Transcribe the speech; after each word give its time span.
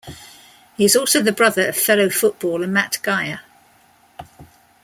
He 0.77 0.85
is 0.85 0.95
also 0.95 1.21
the 1.21 1.31
brother 1.31 1.67
of 1.69 1.77
fellow 1.77 2.09
footballer 2.09 2.65
Matt 2.65 2.97
Geyer. 3.03 3.41